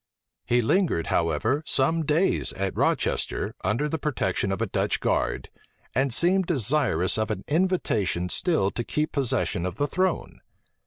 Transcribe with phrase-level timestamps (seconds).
[0.47, 5.51] He lingered, however, some days at Rochester, under the protection of a Dutch guard,
[5.93, 10.41] and seemed desirous of an invitation still to keep possession of the throne.